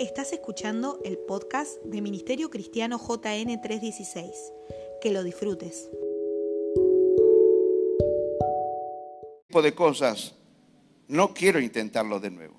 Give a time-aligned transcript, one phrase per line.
[0.00, 4.30] Estás escuchando el podcast de Ministerio Cristiano JN 316.
[5.00, 5.88] Que lo disfrutes.
[9.46, 10.34] tipo de cosas,
[11.06, 12.54] no quiero intentarlo de nuevo.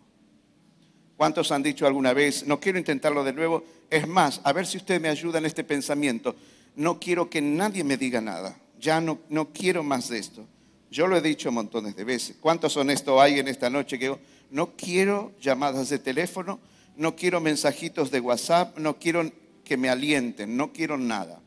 [1.18, 3.66] ¿Cuántos han dicho alguna vez, no quiero intentarlo de nuevo?
[3.90, 6.36] Es más, a ver si usted me ayuda en este pensamiento.
[6.78, 8.58] No quiero que nadie me diga nada.
[8.80, 10.46] Ya no, no quiero más de esto.
[10.90, 12.38] Yo lo he dicho montones de veces.
[12.40, 14.16] ¿Cuántos honestos hay en esta noche que
[14.52, 16.60] no quiero llamadas de teléfono,
[16.98, 19.32] no quiero mensajitos de WhatsApp, no quiero
[19.64, 21.40] que me alienten, no quiero nada?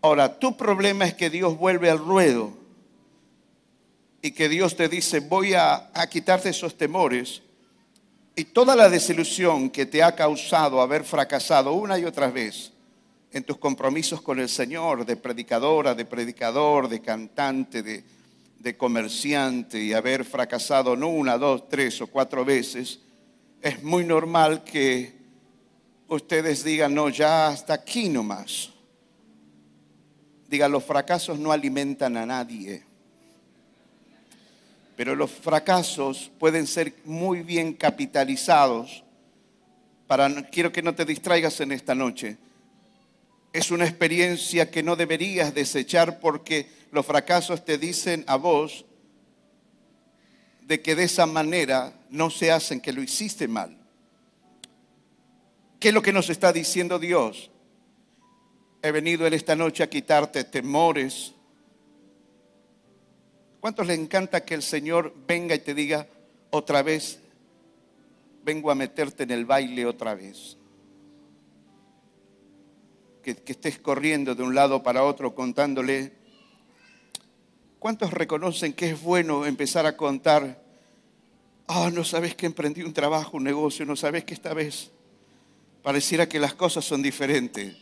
[0.00, 2.52] Ahora, tu problema es que Dios vuelve al ruedo
[4.22, 7.42] y que Dios te dice, voy a, a quitarte esos temores
[8.36, 12.72] y toda la desilusión que te ha causado haber fracasado una y otra vez
[13.32, 18.04] en tus compromisos con el Señor, de predicadora, de predicador, de cantante, de,
[18.58, 23.00] de comerciante y haber fracasado no una, dos, tres o cuatro veces,
[23.60, 25.12] es muy normal que
[26.08, 28.70] ustedes digan, no, ya hasta aquí nomás.
[30.48, 32.82] Diga, los fracasos no alimentan a nadie.
[34.96, 39.04] Pero los fracasos pueden ser muy bien capitalizados
[40.06, 42.38] para, quiero que no te distraigas en esta noche.
[43.52, 48.84] Es una experiencia que no deberías desechar porque los fracasos te dicen a vos
[50.62, 53.76] de que de esa manera no se hacen, que lo hiciste mal.
[55.80, 57.50] ¿Qué es lo que nos está diciendo Dios?
[58.82, 61.34] He venido en esta noche a quitarte temores,
[63.60, 66.06] ¿Cuántos le encanta que el Señor venga y te diga
[66.50, 67.20] otra vez,
[68.44, 70.56] vengo a meterte en el baile otra vez?
[73.22, 76.12] Que, que estés corriendo de un lado para otro contándole.
[77.80, 80.62] ¿Cuántos reconocen que es bueno empezar a contar?
[81.70, 84.90] Ah, no sabes que emprendí un trabajo, un negocio, no sabes que esta vez
[85.82, 87.76] pareciera que las cosas son diferentes.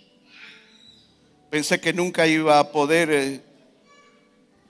[1.50, 3.40] Pensé que nunca iba a poder eh,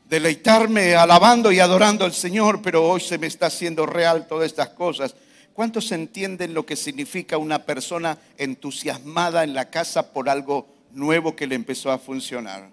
[0.06, 4.68] deleitarme alabando y adorando al Señor, pero hoy se me está haciendo real todas estas
[4.68, 5.14] cosas.
[5.54, 11.46] ¿Cuántos entienden lo que significa una persona entusiasmada en la casa por algo nuevo que
[11.46, 12.68] le empezó a funcionar?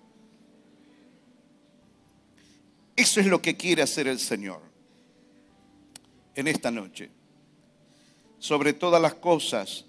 [2.97, 4.72] Eso es lo que quiere hacer el Señor
[6.35, 7.09] en esta noche.
[8.39, 9.85] Sobre todas las cosas,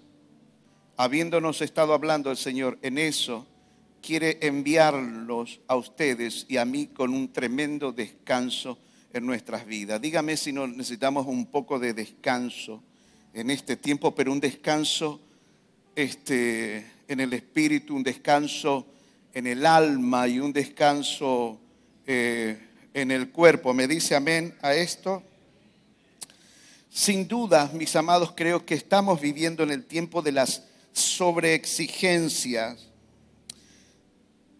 [0.97, 3.45] habiéndonos estado hablando el Señor en eso,
[4.01, 8.77] quiere enviarlos a ustedes y a mí con un tremendo descanso
[9.11, 9.99] en nuestras vidas.
[9.99, 12.83] Dígame si no necesitamos un poco de descanso
[13.33, 15.19] en este tiempo, pero un descanso
[15.95, 18.85] este, en el espíritu, un descanso
[19.33, 21.59] en el alma y un descanso
[22.05, 22.57] eh,
[22.93, 23.73] en el cuerpo.
[23.73, 25.23] ¿Me dice amén a esto?
[26.95, 30.63] Sin duda, mis amados, creo que estamos viviendo en el tiempo de las
[30.93, 32.87] sobreexigencias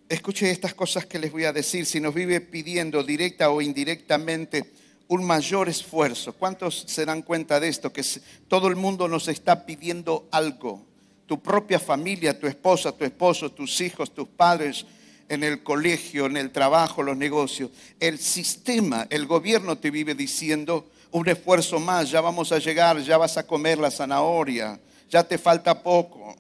[0.10, 4.72] escuche estas cosas que les voy a decir, si nos vive pidiendo directa o indirectamente
[5.08, 7.94] un mayor esfuerzo, ¿cuántos se dan cuenta de esto?
[7.94, 8.04] Que
[8.48, 10.86] todo el mundo nos está pidiendo algo.
[11.26, 14.86] Tu propia familia, tu esposa, tu esposo, tus hijos, tus padres,
[15.28, 17.72] en el colegio, en el trabajo, los negocios.
[18.00, 23.18] El sistema, el gobierno te vive diciendo un esfuerzo más, ya vamos a llegar, ya
[23.18, 24.78] vas a comer la zanahoria,
[25.10, 26.36] ya te falta poco.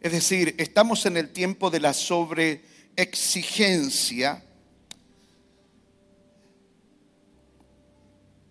[0.00, 4.40] Es decir, estamos en el tiempo de la sobreexigencia.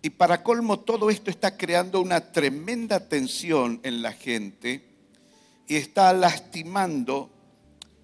[0.02, 4.84] Y para colmo, todo esto está creando una tremenda tensión en la gente
[5.66, 7.30] y está lastimando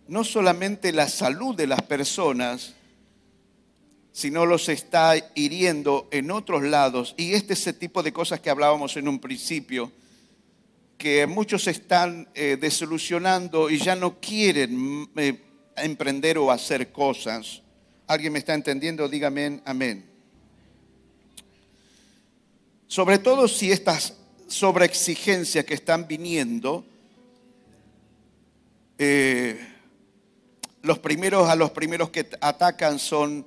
[0.08, 2.72] no solamente la salud de las personas,
[4.12, 7.14] sino los está hiriendo en otros lados.
[7.16, 9.90] Y este es el tipo de cosas que hablábamos en un principio
[10.98, 15.42] que muchos están eh, desilusionando y ya no quieren eh,
[15.76, 17.60] emprender o hacer cosas.
[18.06, 19.08] ¿Alguien me está entendiendo?
[19.08, 20.04] Dígame amén.
[22.86, 24.14] Sobre todo si estas
[24.46, 26.84] sobreexigencias que están viniendo,
[28.98, 29.58] eh,
[30.82, 33.46] los primeros a los primeros que atacan son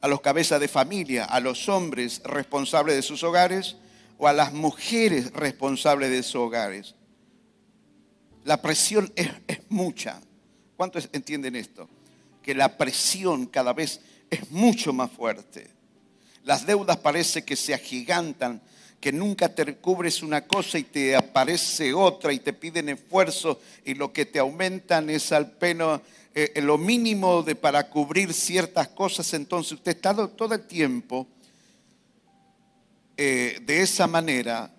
[0.00, 3.76] a los cabezas de familia, a los hombres responsables de sus hogares,
[4.18, 6.94] o a las mujeres responsables de sus hogares.
[8.44, 9.30] La presión es,
[9.68, 10.20] mucha.
[10.76, 11.88] ¿Cuántos entienden esto?
[12.42, 14.00] Que la presión cada vez
[14.30, 15.70] es mucho más fuerte.
[16.44, 18.60] Las deudas parece que se agigantan,
[19.00, 23.94] que nunca te cubres una cosa y te aparece otra y te piden esfuerzo y
[23.94, 26.02] lo que te aumentan es al peno
[26.34, 29.32] eh, lo mínimo de para cubrir ciertas cosas.
[29.34, 31.26] Entonces usted está todo el tiempo
[33.16, 34.72] eh, de esa manera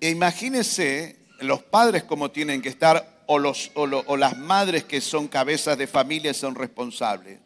[0.00, 5.26] E imagínense los padres como tienen que estar o, los, o, las madres que son
[5.26, 7.40] cabezas de familia son responsables.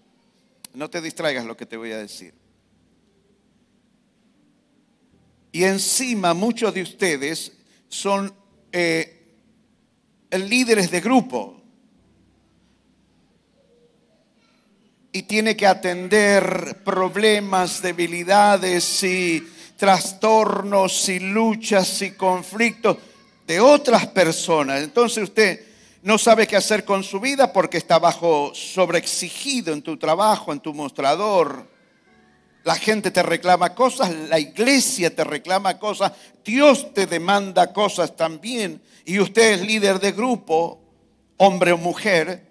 [0.75, 2.35] No te distraigas lo que te voy a decir.
[5.53, 7.53] Y encima muchos de ustedes
[7.89, 8.33] son
[8.73, 9.27] eh,
[10.31, 11.60] líderes de grupo.
[15.13, 19.47] Y tiene que atender problemas, debilidades y
[19.77, 22.99] trastornos y luchas y conflictos
[23.47, 24.83] de otras personas.
[24.83, 25.65] Entonces usted
[26.03, 30.61] no sabe qué hacer con su vida porque está bajo sobreexigido en tu trabajo, en
[30.61, 31.67] tu mostrador.
[32.63, 36.13] La gente te reclama cosas, la iglesia te reclama cosas,
[36.45, 38.83] Dios te demanda cosas también.
[39.05, 40.79] Y usted es líder de grupo,
[41.39, 42.50] hombre o mujer,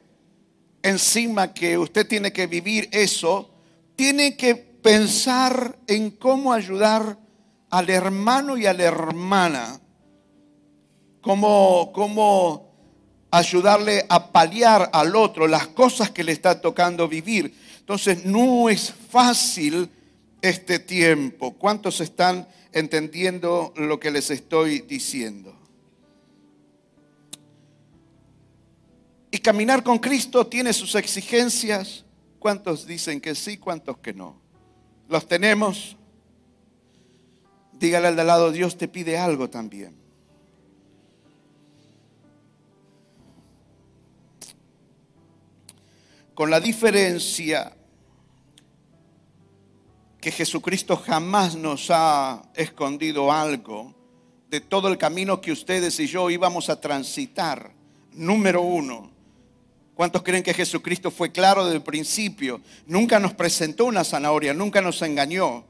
[0.84, 3.50] encima que usted tiene que vivir eso,
[3.96, 7.18] tiene que pensar en cómo ayudar
[7.70, 9.80] al hermano y a la hermana,
[11.22, 12.70] cómo, cómo
[13.31, 17.54] ayudarle a paliar al otro las cosas que le está tocando vivir.
[17.80, 19.90] Entonces no es fácil
[20.42, 21.54] este tiempo.
[21.54, 25.58] ¿Cuántos están entendiendo lo que les estoy diciendo?
[29.31, 32.06] Y caminar con Cristo tiene sus exigencias.
[32.40, 33.58] ¿Cuántos dicen que sí?
[33.58, 34.42] ¿Cuántos que no?
[35.08, 35.98] ¿Los tenemos?
[37.74, 39.96] Dígale al de lado, Dios te pide algo también.
[46.34, 47.76] Con la diferencia
[50.22, 53.96] que Jesucristo jamás nos ha escondido algo
[54.50, 57.72] de todo el camino que ustedes y yo íbamos a transitar.
[58.12, 59.08] Número uno,
[60.00, 62.62] ¿cuántos creen que Jesucristo fue claro desde el principio?
[62.88, 65.66] Nunca nos presentó una zanahoria, nunca nos engañó,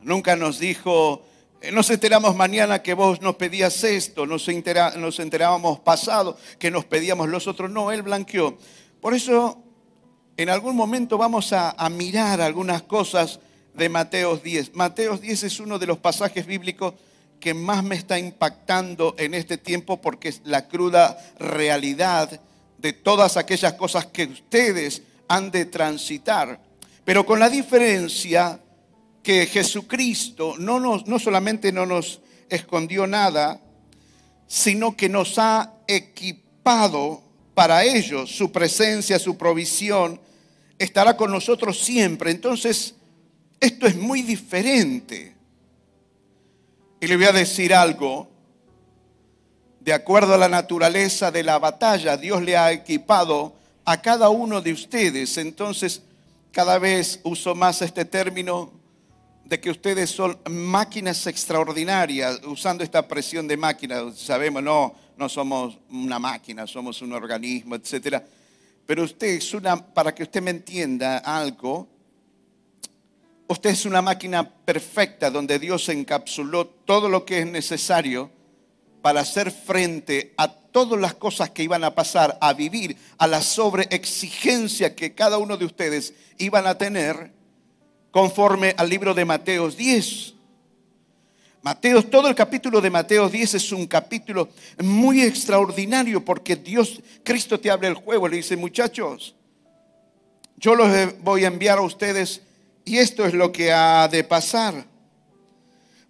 [0.00, 1.24] nunca nos dijo,
[1.60, 7.28] eh, nos enteramos mañana que vos nos pedías esto, nos, enterábamos pasado que nos pedíamos
[7.28, 7.68] los otros.
[7.68, 8.56] No, Él blanqueó.
[9.00, 9.60] Por eso,
[10.36, 13.40] en algún momento vamos a, a mirar algunas cosas
[13.74, 14.76] de Mateos 10.
[14.76, 16.94] Mateos 10 es uno de los pasajes bíblicos
[17.40, 22.40] que más me está impactando en este tiempo porque es la cruda realidad
[22.84, 26.60] de todas aquellas cosas que ustedes han de transitar.
[27.02, 28.60] Pero con la diferencia
[29.22, 32.20] que Jesucristo no, nos, no solamente no nos
[32.50, 33.58] escondió nada,
[34.46, 37.22] sino que nos ha equipado
[37.54, 38.26] para ello.
[38.26, 40.20] Su presencia, su provisión
[40.78, 42.32] estará con nosotros siempre.
[42.32, 42.96] Entonces,
[43.60, 45.34] esto es muy diferente.
[47.00, 48.28] Y le voy a decir algo.
[49.84, 53.52] De acuerdo a la naturaleza de la batalla, Dios le ha equipado
[53.84, 55.36] a cada uno de ustedes.
[55.36, 56.00] Entonces,
[56.52, 58.72] cada vez uso más este término
[59.44, 64.10] de que ustedes son máquinas extraordinarias, usando esta presión de máquina.
[64.16, 68.22] Sabemos, no, no somos una máquina, somos un organismo, etc.
[68.86, 71.88] Pero usted es una, para que usted me entienda algo,
[73.46, 78.30] Usted es una máquina perfecta donde Dios encapsuló todo lo que es necesario
[79.04, 83.42] para hacer frente a todas las cosas que iban a pasar, a vivir, a la
[83.42, 87.30] sobreexigencia que cada uno de ustedes iban a tener
[88.10, 90.32] conforme al libro de Mateos 10.
[91.60, 94.48] Mateos, todo el capítulo de Mateos 10 es un capítulo
[94.82, 99.34] muy extraordinario porque Dios, Cristo te abre el juego, le dice, muchachos,
[100.56, 100.88] yo los
[101.20, 102.40] voy a enviar a ustedes
[102.86, 104.93] y esto es lo que ha de pasar.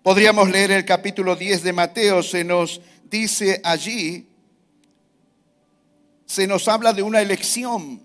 [0.05, 4.29] Podríamos leer el capítulo 10 de Mateo, se nos dice allí,
[6.27, 8.03] se nos habla de una elección.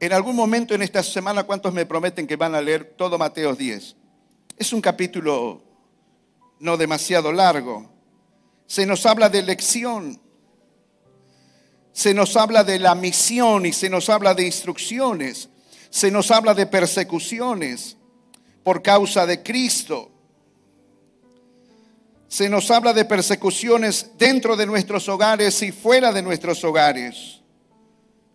[0.00, 3.54] En algún momento en esta semana, ¿cuántos me prometen que van a leer todo Mateo
[3.54, 3.94] 10?
[4.58, 5.62] Es un capítulo
[6.58, 7.88] no demasiado largo.
[8.66, 10.20] Se nos habla de elección,
[11.92, 15.50] se nos habla de la misión y se nos habla de instrucciones
[15.92, 17.98] se nos habla de persecuciones
[18.62, 20.10] por causa de Cristo.
[22.28, 27.40] Se nos habla de persecuciones dentro de nuestros hogares y fuera de nuestros hogares.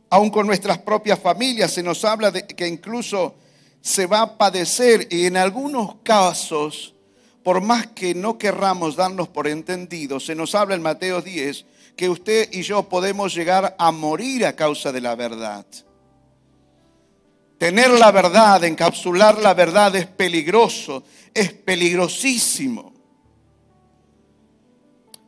[0.09, 3.35] Aún con nuestras propias familias se nos habla de que incluso
[3.81, 6.93] se va a padecer y en algunos casos,
[7.43, 11.65] por más que no querramos darnos por entendidos, se nos habla en Mateo 10
[11.95, 15.65] que usted y yo podemos llegar a morir a causa de la verdad.
[17.57, 22.93] Tener la verdad, encapsular la verdad es peligroso, es peligrosísimo.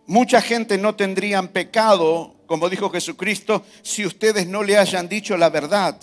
[0.05, 5.49] Mucha gente no tendrían pecado, como dijo Jesucristo, si ustedes no le hayan dicho la
[5.49, 5.99] verdad.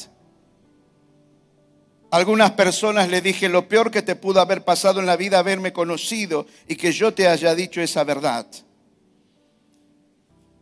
[2.11, 5.73] Algunas personas le dije, lo peor que te pudo haber pasado en la vida, haberme
[5.73, 8.47] conocido y que yo te haya dicho esa verdad.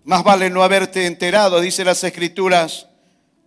[0.04, 2.88] Más vale no haberte enterado, dice las escrituras.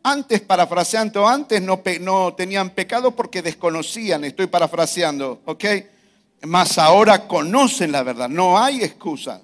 [0.09, 5.65] Antes, parafraseando, antes no, tenían pecado porque desconocían, estoy parafraseando, ¿ok?
[6.43, 9.41] Más ahora conocen la verdad, no hay excusas.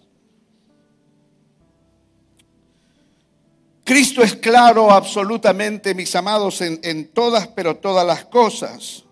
[3.83, 9.03] Cristo es claro absolutamente, mis amados, en, todas, pero todas las cosas.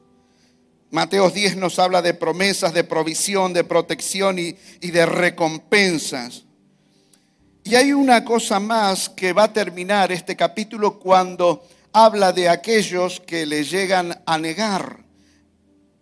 [0.90, 6.46] Mateo 10 nos habla de promesas, de provisión, de protección y de recompensas.
[7.64, 11.64] Y hay una cosa más que va a terminar este capítulo cuando
[11.94, 14.98] habla de aquellos que le llegan a negar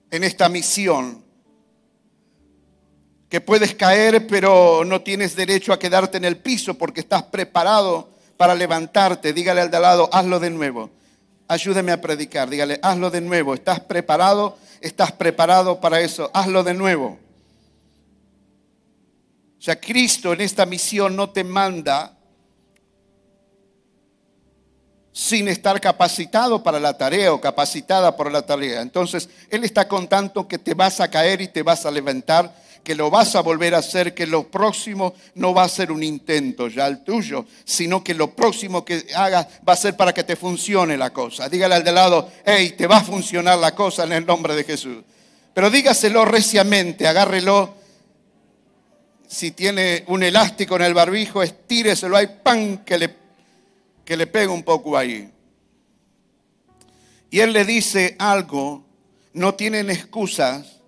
[0.09, 1.23] en esta misión.
[3.27, 8.09] Que puedes caer, pero no tienes derecho a quedarte en el piso porque estás preparado
[8.37, 10.89] para levantarte, dígale al de al lado, hazlo de nuevo.
[11.49, 13.53] Ayúdeme a predicar, dígale, hazlo de nuevo.
[13.53, 14.57] ¿Estás preparado?
[14.79, 16.31] ¿Estás preparado para eso?
[16.33, 17.19] Hazlo de nuevo.
[19.59, 22.17] O sea, Cristo en esta misión no te manda
[25.11, 28.81] sin estar capacitado para la tarea o capacitada para la tarea.
[28.81, 32.95] Entonces, Él está contando que te vas a caer y te vas a levantar que
[32.95, 36.69] lo vas a volver a hacer, que lo próximo no va a ser un intento
[36.69, 40.37] ya el tuyo, sino que lo próximo que hagas va a ser para que te
[40.37, 41.49] funcione la cosa.
[41.49, 44.63] Dígale al de lado, hey, te va a funcionar la cosa en el nombre de
[44.63, 45.03] Jesús.
[45.53, 47.78] Pero dígaselo reciamente, agárrelo.
[49.29, 53.15] Si tiene un elástico en el barbijo, estíreselo ahí, pan, que le,
[54.03, 55.31] que le pegue un poco ahí.
[57.29, 58.83] Y él le dice algo,
[59.33, 60.79] no tienen excusas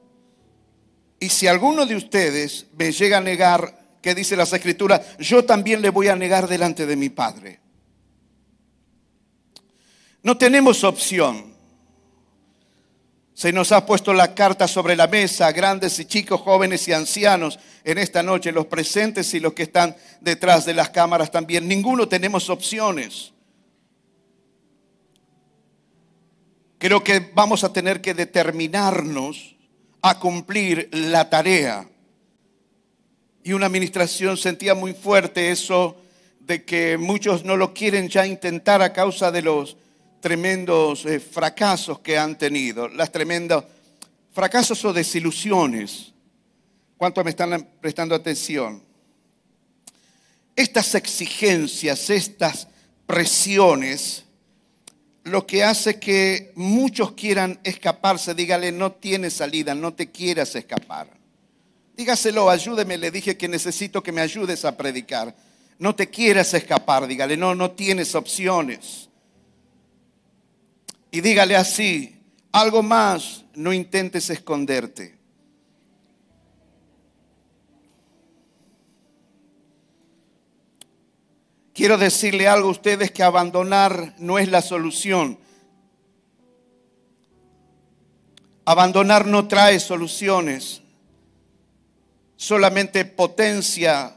[1.21, 5.79] y si alguno de ustedes me llega a negar, que dice las escrituras, yo también
[5.79, 7.59] le voy a negar delante de mi Padre.
[10.23, 11.53] No tenemos opción.
[13.35, 17.59] Se nos ha puesto la carta sobre la mesa, grandes y chicos, jóvenes y ancianos,
[17.83, 21.67] en esta noche, los presentes y los que están detrás de las cámaras también.
[21.67, 23.33] Ninguno tenemos opciones.
[26.77, 29.55] Creo que vamos a tener que determinarnos
[30.01, 31.87] a cumplir la tarea.
[33.43, 35.97] Y una administración sentía muy fuerte eso
[36.39, 39.77] de que muchos no lo quieren ya intentar a causa de los
[40.21, 43.63] tremendos eh, fracasos que han tenido, las tremendas
[44.31, 46.13] fracasos o desilusiones.
[47.01, 48.83] ¿Cuántos me están prestando atención?
[50.55, 52.67] Estas exigencias, estas
[53.07, 54.23] presiones,
[55.23, 61.07] lo que hace que muchos quieran escaparse, dígale, no tienes salida, no te quieras escapar.
[61.97, 65.35] Dígaselo, ayúdeme, le dije que necesito que me ayudes a predicar.
[65.79, 69.09] No te quieras escapar, dígale, no, no tienes opciones.
[71.09, 75.20] Y dígale así, algo más, no intentes esconderte.
[81.73, 85.39] Quiero decirle algo a ustedes que abandonar no es la solución.
[88.65, 90.81] Abandonar no trae soluciones,
[92.35, 94.15] solamente potencia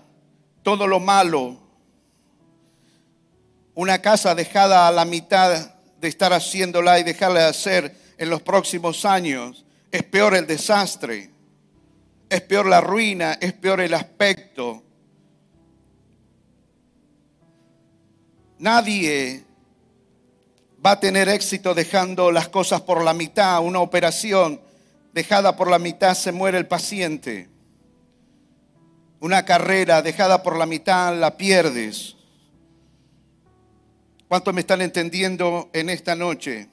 [0.62, 1.58] todo lo malo.
[3.74, 8.42] Una casa dejada a la mitad de estar haciéndola y dejarla de hacer en los
[8.42, 11.30] próximos años, es peor el desastre,
[12.28, 14.82] es peor la ruina, es peor el aspecto.
[18.58, 19.44] Nadie
[20.84, 23.62] va a tener éxito dejando las cosas por la mitad.
[23.62, 24.60] Una operación
[25.12, 27.48] dejada por la mitad se muere el paciente.
[29.20, 32.16] Una carrera dejada por la mitad la pierdes.
[34.28, 36.68] ¿Cuántos me están entendiendo en esta noche?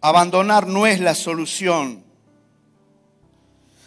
[0.00, 2.04] Abandonar no es la solución.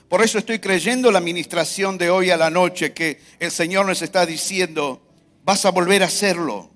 [0.07, 4.01] Por eso estoy creyendo la administración de hoy a la noche que el Señor nos
[4.01, 5.01] está diciendo,
[5.49, 6.69] vas a volver a hacerlo.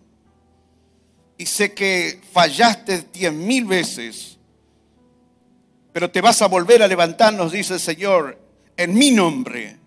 [1.37, 4.39] Y sé que fallaste diez mil veces,
[5.91, 8.39] pero te vas a volver a levantar, nos dice el Señor,
[8.75, 9.77] en mi nombre.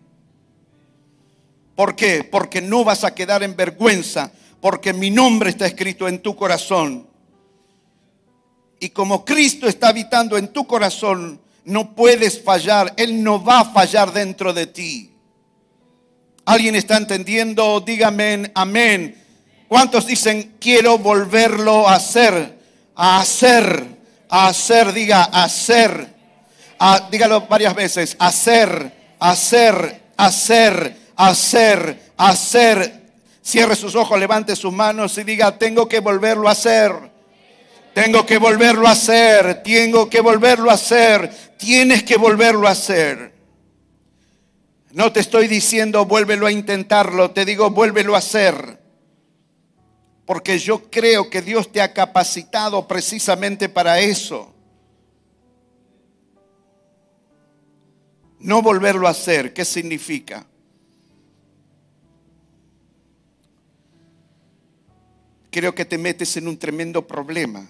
[1.75, 2.23] ¿Por qué?
[2.23, 7.09] Porque no vas a quedar en vergüenza, porque mi nombre está escrito en tu corazón.
[8.79, 13.73] Y como Cristo está habitando en tu corazón, no puedes fallar, Él no va a
[13.73, 15.16] fallar dentro de ti.
[16.47, 17.81] ¿Alguien está entendiendo?
[17.81, 19.21] Dígame amén.
[19.67, 22.57] ¿Cuántos dicen quiero volverlo a hacer?
[22.95, 23.85] A hacer,
[24.29, 26.15] a hacer, diga hacer.
[27.11, 28.17] dígalo varias veces.
[28.21, 33.03] Hacer, hacer, hacer, hacer, hacer.
[33.43, 36.93] Cierre sus ojos, levante sus manos y diga, tengo que volverlo a hacer.
[37.93, 43.36] Tengo que volverlo a hacer, tengo que volverlo a hacer, tienes que volverlo a hacer.
[44.97, 48.81] No te estoy diciendo vuélvelo a intentarlo, te digo vuélvelo a hacer.
[50.25, 54.55] Porque yo creo que Dios te ha capacitado precisamente para eso.
[58.39, 60.47] No volverlo a hacer, ¿qué significa?
[65.51, 67.69] Creo que te metes en un tremendo problema.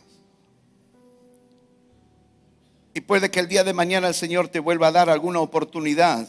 [2.95, 6.29] Y puede que el día de mañana el Señor te vuelva a dar alguna oportunidad,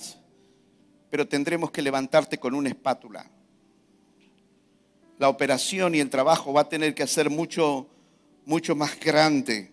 [1.18, 3.28] pero tendremos que levantarte con una espátula.
[5.18, 7.88] La operación y el trabajo va a tener que hacer mucho,
[8.46, 9.72] mucho más grande.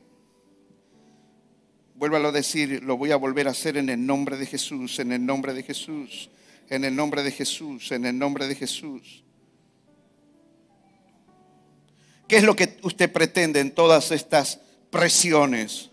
[1.96, 5.12] Vuélvalo a decir, lo voy a volver a hacer en el nombre de Jesús, en
[5.12, 6.30] el nombre de Jesús,
[6.70, 9.22] en el nombre de Jesús, en el nombre de Jesús.
[12.26, 15.90] ¿Qué es lo que usted pretende en todas estas presiones?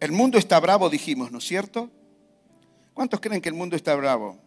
[0.00, 1.92] El mundo está bravo, dijimos, ¿no es cierto?
[2.94, 4.38] ¿Cuántos creen que el mundo está bravo?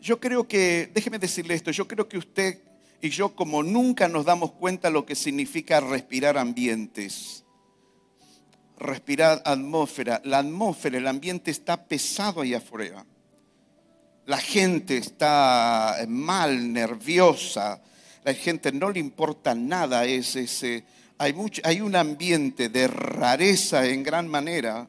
[0.00, 2.60] Yo creo que, déjeme decirle esto, yo creo que usted
[3.00, 7.44] y yo como nunca nos damos cuenta lo que significa respirar ambientes,
[8.78, 10.20] respirar atmósfera.
[10.24, 13.04] La atmósfera, el ambiente está pesado allá afuera.
[14.26, 17.82] La gente está mal, nerviosa.
[18.24, 20.84] La gente no le importa nada, es ese
[21.22, 24.88] hay, hay un ambiente de rareza en gran manera.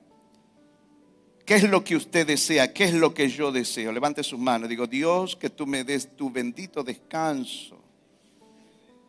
[1.45, 2.73] ¿Qué es lo que usted desea?
[2.73, 3.91] ¿Qué es lo que yo deseo?
[3.91, 4.69] Levante sus manos.
[4.69, 7.81] Digo, Dios, que tú me des tu bendito descanso.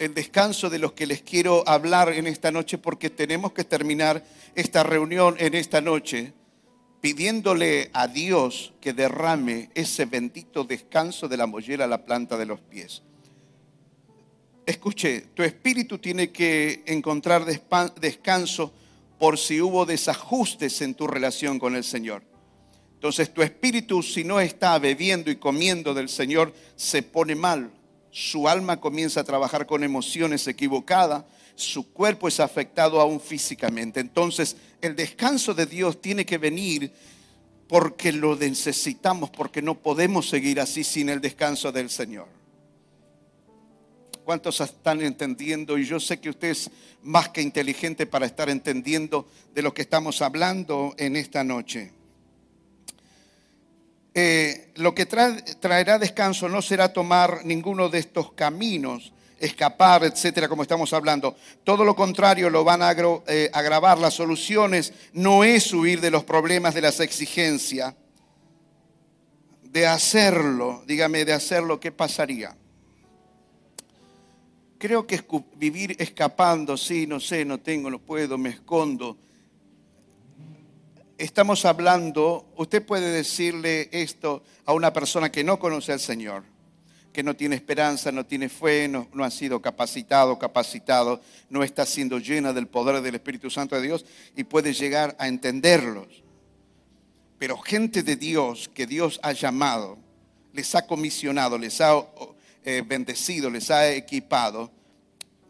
[0.01, 4.25] El descanso de los que les quiero hablar en esta noche porque tenemos que terminar
[4.57, 6.33] esta reunión en esta noche
[7.01, 12.47] pidiéndole a Dios que derrame ese bendito descanso de la mollera a la planta de
[12.47, 13.03] los pies.
[14.67, 18.73] Escuche, tu espíritu tiene que encontrar descanso
[19.25, 22.23] por si hubo desajustes en tu relación con el Señor.
[22.93, 27.71] Entonces tu espíritu si no está bebiendo y comiendo del Señor se pone mal.
[28.11, 33.99] Su alma comienza a trabajar con emociones equivocadas, su cuerpo es afectado aún físicamente.
[33.99, 36.93] Entonces el descanso de Dios tiene que venir
[37.67, 42.29] porque lo necesitamos, porque no podemos seguir así sin el descanso del Señor.
[44.25, 45.77] ¿Cuántos están entendiendo?
[45.77, 46.71] Y yo sé que usted es
[47.03, 51.93] más que inteligente para estar entendiendo de lo que estamos hablando en esta noche.
[54.15, 60.63] Eh, lo que traerá descanso no será tomar ninguno de estos caminos, escapar, etcétera, como
[60.63, 61.37] estamos hablando.
[61.63, 63.99] Todo lo contrario, lo van a eh, agravar.
[63.99, 67.93] Las soluciones no es huir de los problemas, de las exigencias.
[69.65, 72.57] De hacerlo, dígame, de hacerlo, ¿qué pasaría?
[74.85, 75.19] Creo que
[75.57, 79.17] vivir escapando, sí, no sé, no tengo, no puedo, me escondo.
[81.17, 86.43] Estamos hablando, usted puede decirle esto a una persona que no conoce al Señor,
[87.15, 91.87] que no tiene esperanza, no tiene fe, no, no ha sido capacitado, capacitado, no está
[91.87, 94.05] siendo llena del poder del Espíritu Santo de Dios
[94.37, 96.23] y puede llegar a entenderlos.
[97.39, 99.97] Pero gente de Dios que Dios ha llamado,
[100.53, 102.05] les ha comisionado, les ha
[102.65, 104.73] eh, bendecido, les ha equipado,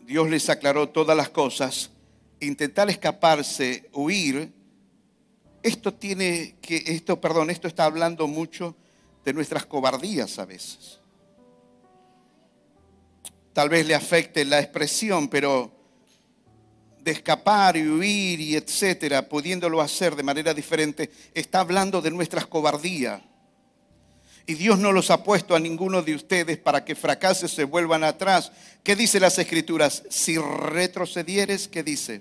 [0.05, 1.91] Dios les aclaró todas las cosas,
[2.41, 4.53] intentar escaparse, huir,
[5.63, 8.77] esto tiene que, esto, perdón, esto está hablando mucho
[9.25, 11.01] de nuestras cobardías a veces.
[13.55, 15.73] Tal vez le afecte la expresión, pero
[17.01, 22.47] de escapar y huir y etcétera, pudiéndolo hacer de manera diferente, está hablando de nuestras
[22.47, 23.23] cobardías.
[24.47, 28.05] Y Dios no los ha puesto a ninguno de ustedes para que fracases, se vuelvan
[28.05, 28.53] atrás.
[28.83, 30.03] ¿Qué dice las escrituras?
[30.11, 32.21] Si retrocedieres, ¿qué dice?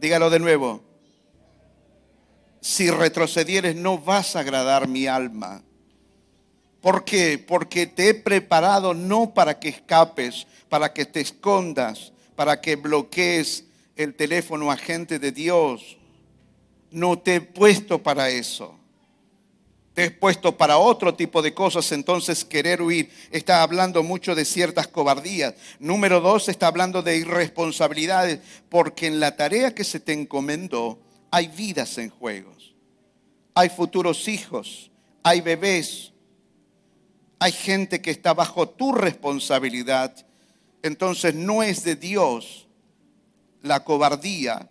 [0.00, 0.84] Dígalo de nuevo.
[2.60, 5.62] Si retrocedieres no vas a agradar mi alma.
[6.80, 7.36] ¿Por qué?
[7.38, 13.64] Porque te he preparado no para que escapes, para que te escondas, para que bloquees
[13.96, 15.96] el teléfono agente de Dios.
[16.92, 18.75] No te he puesto para eso
[19.96, 24.44] te he puesto para otro tipo de cosas, entonces querer huir está hablando mucho de
[24.44, 25.54] ciertas cobardías.
[25.78, 30.98] Número dos, está hablando de irresponsabilidades, porque en la tarea que se te encomendó
[31.30, 32.74] hay vidas en juegos,
[33.54, 34.90] hay futuros hijos,
[35.22, 36.12] hay bebés,
[37.38, 40.14] hay gente que está bajo tu responsabilidad.
[40.82, 42.68] Entonces no es de Dios
[43.62, 44.68] la cobardía,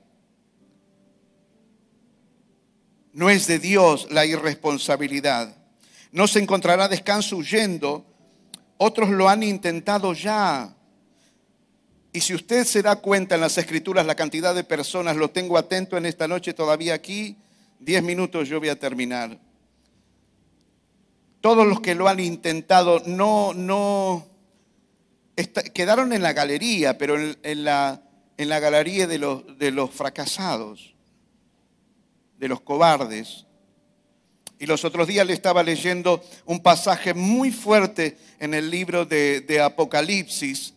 [3.15, 5.55] No es de Dios la irresponsabilidad.
[6.11, 8.05] No se encontrará descanso huyendo.
[8.75, 10.75] Otros lo han intentado ya
[12.11, 15.57] Y si usted se da cuenta en las escrituras la cantidad de personas, lo tengo
[15.57, 17.37] atento en esta noche todavía aquí,
[17.79, 19.39] diez minutos yo voy a terminar.
[21.39, 24.27] Todos los que lo han intentado no, no,
[25.73, 28.01] quedaron en la galería, pero en, la,
[28.37, 30.94] en la galería de los, de los fracasados,
[32.37, 33.45] de los cobardes.
[34.57, 39.61] Y los otros días le estaba leyendo un pasaje muy fuerte en el libro de,
[39.61, 40.73] Apocalipsis,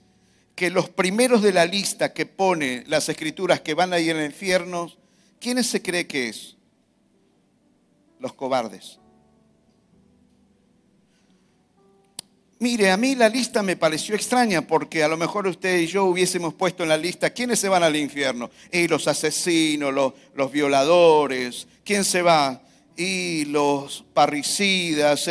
[0.55, 4.25] que los primeros de la lista que pone las escrituras que van a ir al
[4.25, 4.92] infierno,
[5.40, 6.57] ¿quiénes se cree que es?
[8.18, 8.99] Los cobardes.
[12.61, 16.07] Mire, a mí la lista me pareció extraña porque a lo mejor usted y yo
[16.07, 18.51] hubiésemos puesto en la lista quiénes se van al infierno.
[18.73, 19.94] Y los asesinos,
[20.35, 22.61] los, violadores, ¿quién se va?
[22.97, 25.29] Y los parricidas.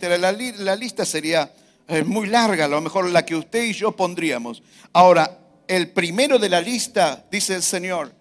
[0.00, 1.52] La, la lista sería
[1.86, 4.62] eh, muy larga, a lo mejor la que usted y yo pondríamos.
[4.94, 5.38] Ahora,
[5.68, 8.14] el primero de la lista, dice el Señor,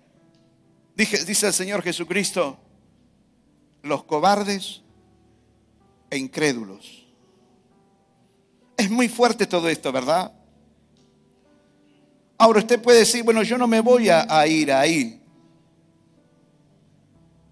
[0.95, 2.59] dice el Señor Jesucristo,
[3.83, 4.81] los cobardes
[6.09, 6.98] e incrédulos.
[8.79, 10.31] Es muy fuerte todo esto, ¿verdad?
[12.37, 15.21] Ahora usted puede decir, bueno, yo no me voy a, ir ahí.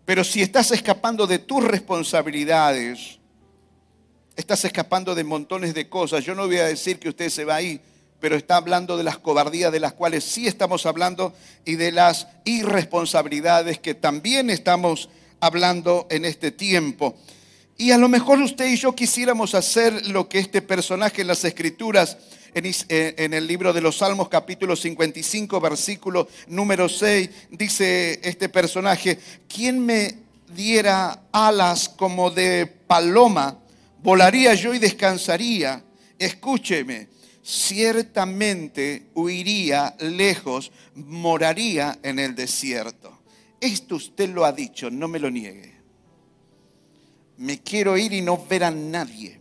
[0.06, 3.20] Pero si estás escapando de tus responsabilidades,
[4.38, 7.56] estás escapando de montones de cosas, yo no voy a decir que usted se va
[7.56, 7.82] ahí,
[8.22, 11.34] pero está hablando de las cobardías de las cuales sí estamos hablando
[11.66, 15.10] y de las irresponsabilidades que también estamos
[15.42, 17.18] hablando en este tiempo.
[17.80, 21.44] Y a lo mejor usted y yo quisiéramos hacer lo que este personaje en las
[21.46, 22.18] escrituras,
[22.56, 29.20] eh, en, el libro de los Salmos capítulo 55, versículo número 6, dice este personaje,
[29.48, 30.16] ¿quién me
[30.56, 33.60] diera alas como de paloma?
[34.02, 35.84] Volaría yo y descansaría.
[36.18, 37.10] Escúcheme,
[37.44, 43.20] ciertamente huiría lejos, moraría en el desierto.
[43.62, 45.77] Esto usted lo ha dicho, no me lo niegue
[47.38, 49.40] me quiero ir y no ver a nadie.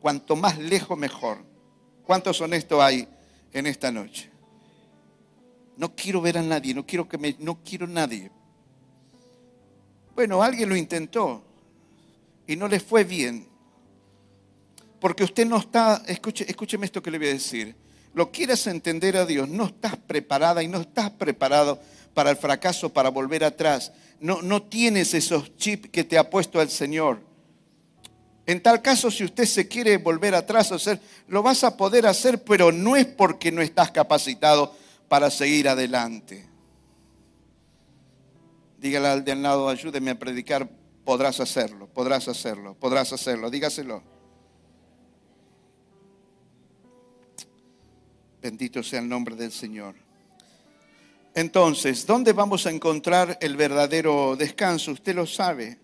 [0.00, 1.38] Cuanto más lejos, mejor.
[2.04, 3.06] ¿Cuántos honestos hay
[3.52, 4.30] en esta noche?
[5.76, 8.30] No quiero ver a nadie, no quiero que me, no quiero nadie.
[10.14, 11.42] Bueno, alguien lo intentó
[12.46, 13.46] y no le fue bien.
[14.98, 17.74] Porque usted no está, escuche, escúcheme esto que le voy a decir.
[18.12, 21.80] Lo quieras entender a Dios, no estás preparada y no estás preparado
[22.14, 23.92] para el fracaso, para volver atrás.
[24.20, 27.20] No, no tienes esos chips que te ha puesto el Señor.
[28.46, 32.42] En tal caso, si usted se quiere volver atrás, hacer, lo vas a poder hacer,
[32.42, 34.74] pero no es porque no estás capacitado
[35.08, 36.48] para seguir adelante.
[38.78, 40.68] Dígale al de al lado, ayúdeme a predicar,
[41.04, 44.02] podrás hacerlo, podrás hacerlo, podrás hacerlo, dígaselo.
[48.40, 49.94] Bendito sea el nombre del Señor.
[51.34, 54.92] Entonces, ¿dónde vamos a encontrar el verdadero descanso?
[54.92, 55.78] Usted lo sabe.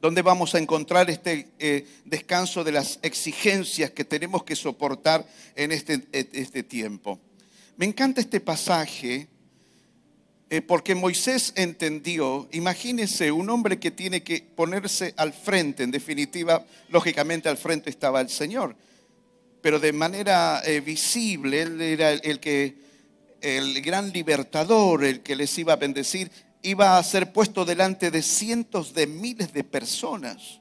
[0.00, 5.72] ¿Dónde vamos a encontrar este eh, descanso de las exigencias que tenemos que soportar en
[5.72, 7.18] este, este tiempo?
[7.76, 9.28] Me encanta este pasaje
[10.50, 16.64] eh, porque Moisés entendió, imagínese un hombre que tiene que ponerse al frente, en definitiva,
[16.90, 18.76] lógicamente al frente estaba el Señor,
[19.62, 22.76] pero de manera eh, visible, él era el que
[23.44, 26.30] el gran libertador, el que les iba a bendecir,
[26.62, 30.60] iba a ser puesto delante de cientos de miles de personas.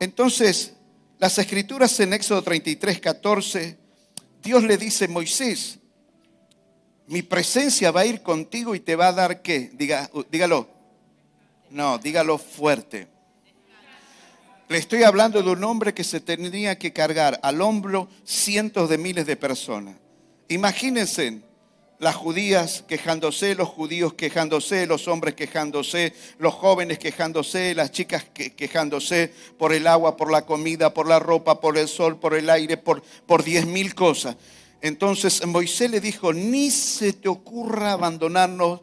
[0.00, 0.74] Entonces,
[1.18, 3.78] las escrituras en Éxodo 33, 14,
[4.42, 5.78] Dios le dice a Moisés,
[7.06, 9.70] mi presencia va a ir contigo y te va a dar qué?
[9.74, 10.68] Diga, dígalo.
[11.70, 13.08] No, dígalo fuerte.
[14.68, 18.98] Le estoy hablando de un hombre que se tenía que cargar al hombro cientos de
[18.98, 19.94] miles de personas.
[20.48, 21.40] Imagínense
[22.00, 29.32] las judías quejándose, los judíos quejándose, los hombres quejándose, los jóvenes quejándose, las chicas quejándose
[29.56, 32.76] por el agua, por la comida, por la ropa, por el sol, por el aire,
[32.76, 34.36] por, por diez mil cosas.
[34.80, 38.80] Entonces Moisés le dijo, ni se te ocurra abandonarnos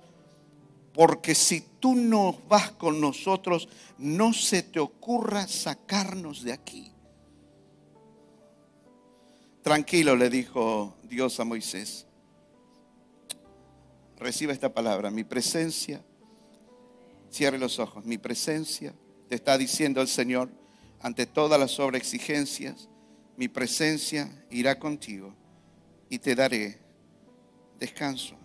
[0.94, 3.68] porque si tú no vas con nosotros,
[3.98, 6.94] no se te ocurra sacarnos de aquí.
[9.62, 12.08] Tranquilo, le dijo Dios a Moisés.
[14.18, 16.02] Reciba esta palabra, mi presencia,
[17.30, 18.94] cierre los ojos, mi presencia,
[19.28, 20.50] te está diciendo el Señor,
[21.02, 22.88] ante todas las sobreexigencias,
[23.36, 25.36] mi presencia irá contigo
[26.08, 26.80] y te daré
[27.78, 28.38] descanso.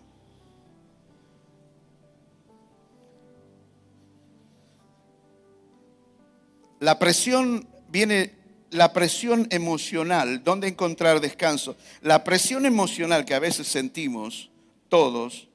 [6.79, 8.39] La presión viene
[8.71, 11.75] la presión emocional, ¿dónde encontrar descanso?
[12.01, 14.49] La presión emocional que a veces sentimos
[14.89, 15.47] todos,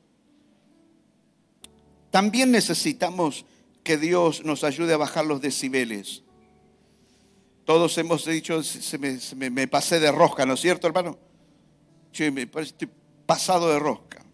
[2.11, 3.45] también necesitamos
[3.83, 6.23] que Dios nos ayude a bajar los decibeles.
[7.65, 11.19] Todos hemos dicho, se me, pasé de rosca, ¿no es cierto, hermano?
[12.13, 12.89] Sí, me estoy
[13.27, 14.25] pasado de rosca.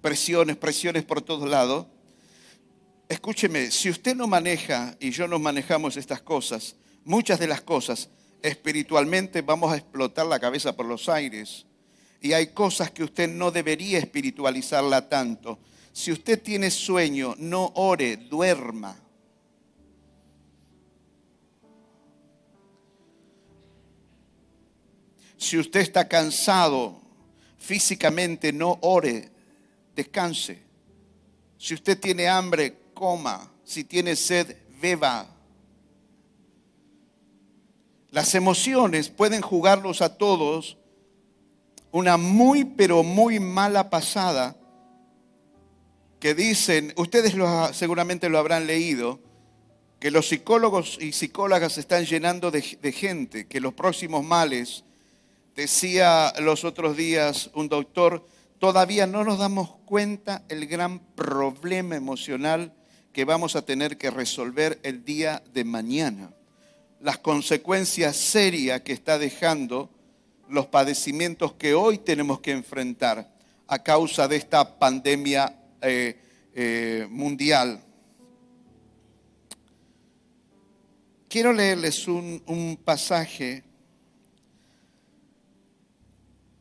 [0.00, 1.86] Presiones, presiones por todos lados.
[3.08, 8.08] Escúcheme, si usted no maneja y yo no manejamos estas cosas, muchas de las cosas,
[8.42, 11.66] espiritualmente vamos a explotar la cabeza por los aires.
[12.20, 15.60] Y hay cosas que usted no debería espiritualizarla tanto.
[15.92, 18.96] Si usted tiene sueño, no ore, duerma.
[25.36, 27.00] Si usted está cansado
[27.58, 29.30] físicamente, no ore,
[29.94, 30.60] descanse.
[31.56, 33.52] Si usted tiene hambre, coma.
[33.62, 35.28] Si tiene sed, beba.
[38.10, 40.78] Las emociones pueden jugarlos a todos
[41.92, 44.56] una muy, pero muy mala pasada
[46.18, 47.34] que dicen, ustedes
[47.72, 49.20] seguramente lo habrán leído,
[50.00, 54.84] que los psicólogos y psicólogas están llenando de, de gente, que los próximos males,
[55.54, 58.26] decía los otros días un doctor,
[58.58, 62.72] todavía no nos damos cuenta el gran problema emocional
[63.16, 66.34] que vamos a tener que resolver el día de mañana.
[67.00, 69.88] Las consecuencias serias que está dejando
[70.50, 73.32] los padecimientos que hoy tenemos que enfrentar
[73.68, 76.20] a causa de esta pandemia eh,
[76.54, 77.80] eh, mundial.
[81.26, 83.64] Quiero leerles un, un pasaje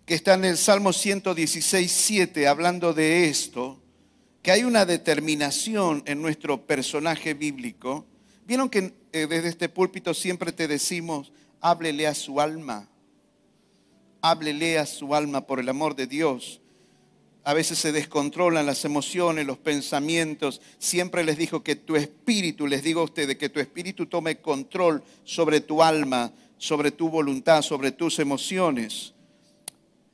[0.05, 3.81] que está en el Salmo 116, 7, hablando de esto,
[4.45, 8.05] que hay una determinación en nuestro personaje bíblico.
[8.45, 12.87] Vieron que eh, desde este púlpito siempre te decimos, háblele a su alma,
[14.21, 16.61] háblele a su alma por el amor de Dios
[17.47, 20.61] a veces se descontrolan las emociones, los pensamientos.
[20.79, 25.03] Siempre les dijo que tu espíritu, les digo a ustedes, que tu espíritu tome control
[25.23, 29.13] sobre tu alma, sobre tu voluntad, sobre tus emociones.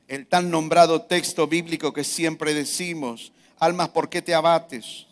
[0.08, 3.32] El tan nombrado texto bíblico que siempre decimos,
[3.62, 5.06] almas, ¿por qué te abates?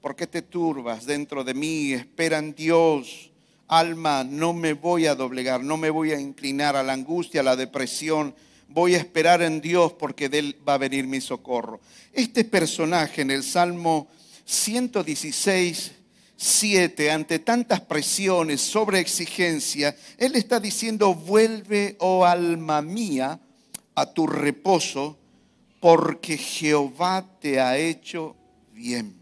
[0.00, 1.92] ¿Por qué te turbas dentro de mí?
[1.92, 3.30] Espera en Dios.
[3.68, 7.44] Alma, no me voy a doblegar, no me voy a inclinar a la angustia, a
[7.44, 8.34] la depresión
[8.66, 11.80] voy a esperar en Dios porque de Él va a venir mi socorro.
[12.12, 14.08] Este personaje en el Salmo
[14.44, 15.92] 116,
[16.36, 23.38] 7, ante tantas presiones, sobre exigencia, Él está diciendo, vuelve, oh alma mía,
[23.94, 25.18] a tu reposo,
[25.82, 28.36] porque Jehová te ha hecho
[28.72, 29.16] bien.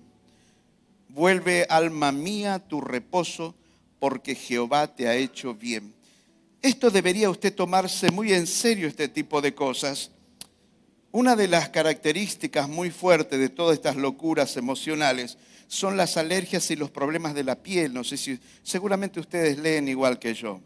[1.09, 3.55] Vuelve, alma mía, tu reposo,
[3.99, 5.95] porque Jehová te ha hecho bien.
[6.61, 10.11] Esto debería usted tomarse muy en serio, este tipo de cosas.
[11.13, 16.77] Una de las características muy fuertes de todas estas locuras emocionales son las alergias y
[16.77, 17.95] los problemas de la piel.
[17.95, 20.61] No sé si seguramente ustedes leen igual que yo.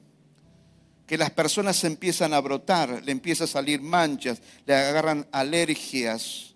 [1.06, 6.54] Que las personas empiezan a brotar, le empiezan a salir manchas, le agarran alergias,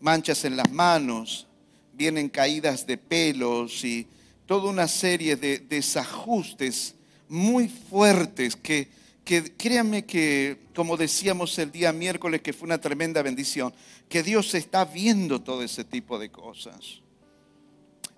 [0.00, 1.46] manchas en las manos,
[1.92, 4.06] vienen caídas de pelos y
[4.46, 6.94] toda una serie de desajustes
[7.28, 8.88] muy fuertes que,
[9.24, 13.72] que créanme que, como decíamos el día miércoles, que fue una tremenda bendición,
[14.08, 17.00] que Dios está viendo todo ese tipo de cosas.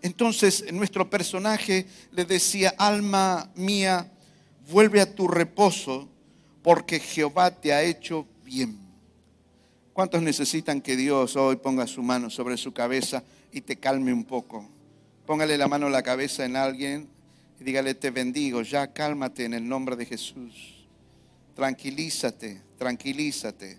[0.03, 4.13] Entonces nuestro personaje le decía, alma mía,
[4.71, 6.09] vuelve a tu reposo
[6.63, 8.79] porque Jehová te ha hecho bien.
[9.93, 14.25] ¿Cuántos necesitan que Dios hoy ponga su mano sobre su cabeza y te calme un
[14.25, 14.69] poco?
[15.27, 17.09] Póngale la mano en la cabeza en alguien
[17.59, 20.87] y dígale, te bendigo, ya cálmate en el nombre de Jesús.
[21.55, 23.79] Tranquilízate, tranquilízate,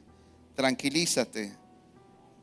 [0.55, 1.53] tranquilízate.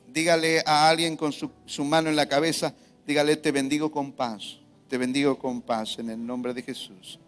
[0.08, 2.74] Dígale a alguien con su, su mano en la cabeza,
[3.06, 7.18] dígale, te bendigo con paz, te bendigo con paz en el nombre de Jesús.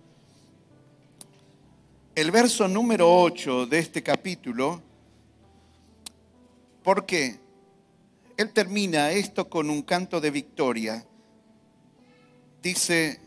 [2.18, 4.82] El verso número 8 de este capítulo,
[6.82, 7.38] porque
[8.36, 11.06] él termina esto con un canto de victoria.
[12.60, 13.20] Dice,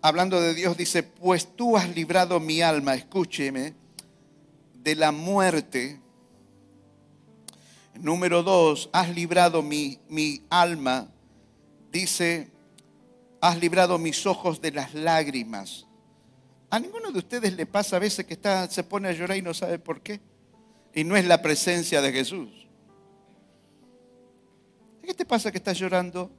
[0.00, 3.72] hablando de Dios, dice, pues tú has librado mi alma, escúcheme,
[4.74, 6.00] de la muerte.
[8.00, 11.06] Número dos, has librado mi, mi alma,
[11.92, 12.50] dice,
[13.40, 15.86] has librado mis ojos de las lágrimas.
[16.72, 19.42] A ninguno de ustedes le pasa a veces que está, se pone a llorar y
[19.42, 20.20] no sabe por qué.
[20.94, 22.48] Y no es la presencia de Jesús.
[25.04, 26.30] ¿Qué te pasa que estás llorando?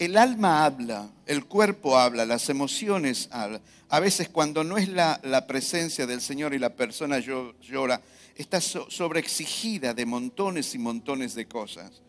[0.00, 3.60] el alma habla, el cuerpo habla, las emociones hablan.
[3.90, 8.00] A veces cuando no es la, presencia del Señor y la persona llora,
[8.34, 12.00] está sobreexigida de montones y montones de cosas.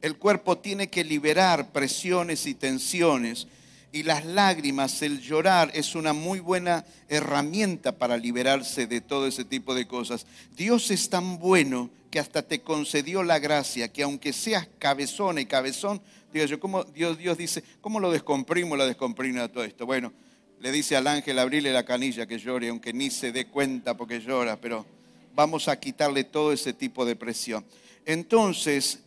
[0.00, 3.46] El cuerpo tiene que liberar presiones y tensiones
[3.94, 9.44] y las lágrimas, el llorar es una muy buena herramienta para liberarse de todo ese
[9.44, 10.26] tipo de cosas.
[10.56, 15.46] Dios es tan bueno que hasta te concedió la gracia, que aunque seas cabezón y
[15.46, 16.02] cabezón,
[16.34, 19.86] Digo yo, ¿cómo Dios, Dios dice, ¿cómo lo descomprimo, lo descomprimo todo esto?
[19.86, 20.12] Bueno,
[20.58, 24.20] le dice al ángel, abrirle la canilla que llore, aunque ni se dé cuenta porque
[24.20, 24.84] llora, pero
[25.32, 27.64] vamos a quitarle todo ese tipo de presión.
[28.04, 29.04] Entonces,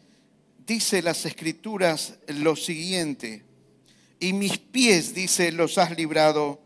[0.65, 3.43] dice las escrituras lo siguiente,
[4.19, 6.59] y mis pies, dice, los has librado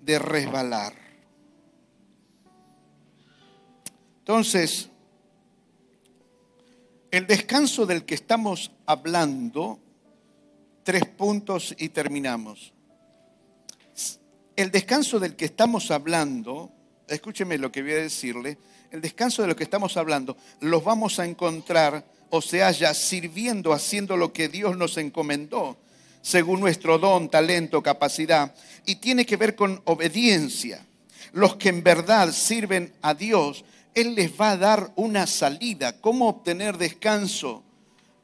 [0.00, 0.94] de resbalar.
[4.18, 4.90] Entonces,
[7.10, 9.80] el descanso del que estamos hablando
[10.86, 12.72] tres puntos y terminamos.
[14.54, 16.70] El descanso del que estamos hablando,
[17.08, 18.56] escúcheme lo que voy a decirle,
[18.92, 23.72] el descanso de lo que estamos hablando, los vamos a encontrar o se haya sirviendo,
[23.72, 25.76] haciendo lo que Dios nos encomendó,
[26.26, 28.52] según nuestro don, talento, capacidad,
[28.84, 30.84] y tiene que ver con obediencia.
[31.30, 36.00] Los que en verdad sirven a Dios, Él les va a dar una salida.
[36.00, 37.62] ¿Cómo obtener descanso?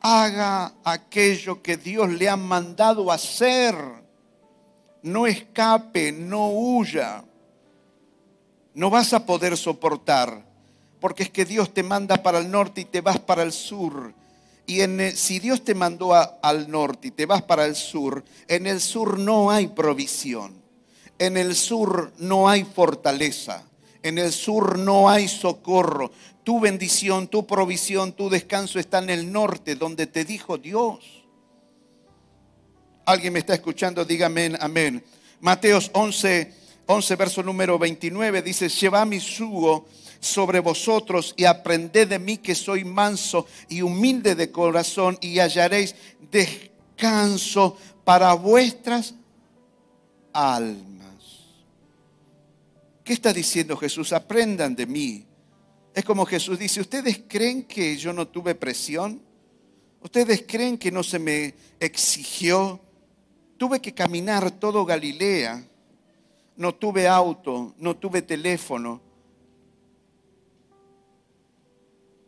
[0.02, 3.76] haga aquello que Dios le ha mandado hacer.
[5.02, 7.22] No escape, no huya.
[8.74, 10.44] No vas a poder soportar,
[11.00, 14.12] porque es que Dios te manda para el norte y te vas para el sur.
[14.66, 14.80] Y
[15.14, 19.18] si Dios te mandó al norte y te vas para el sur, en el sur
[19.18, 20.62] no hay provisión.
[21.18, 23.64] En el sur no hay fortaleza.
[24.02, 26.10] En el sur no hay socorro.
[26.44, 31.24] Tu bendición, tu provisión, tu descanso está en el norte, donde te dijo Dios.
[33.04, 34.04] ¿Alguien me está escuchando?
[34.04, 35.04] Dígame amén.
[35.40, 36.52] Mateos 11,
[36.86, 39.86] 11, verso número 29 dice, lleva mi sugo
[40.22, 45.94] sobre vosotros y aprended de mí que soy manso y humilde de corazón y hallaréis
[46.30, 49.14] descanso para vuestras
[50.32, 51.12] almas.
[53.04, 54.14] ¿Qué está diciendo Jesús?
[54.14, 55.26] Aprendan de mí
[55.94, 59.20] es como Jesús dice, ¿ustedes creen que yo no tuve presión?
[60.00, 62.80] ¿Ustedes creen que no se me exigió?
[63.58, 65.62] Tuve que caminar todo Galilea.
[66.56, 69.00] No tuve auto, no tuve teléfono.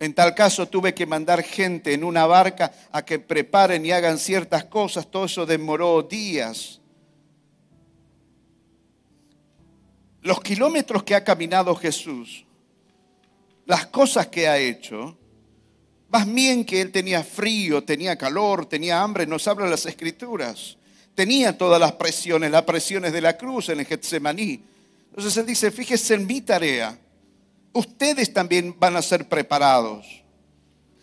[0.05, 4.19] En tal caso tuve que mandar gente en una barca a que preparen y hagan
[4.19, 5.11] ciertas cosas.
[5.11, 6.81] Todo eso demoró días.
[10.21, 12.45] Los kilómetros que ha caminado Jesús
[13.67, 15.17] las cosas que ha hecho,
[16.11, 20.77] más bien que él tenía frío, tenía calor, tenía hambre, nos hablan las escrituras.
[21.15, 24.63] Tenía todas las presiones, las presiones de la cruz en el Getsemaní.
[25.11, 26.99] Entonces él dice, fíjese en mi tarea,
[27.75, 30.25] ustedes también van a ser preparados.